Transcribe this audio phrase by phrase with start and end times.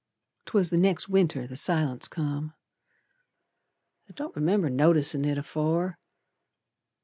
[0.47, 2.55] 'Twas the next Winter the silence come,
[4.09, 5.99] I don't remember noticin' it afore.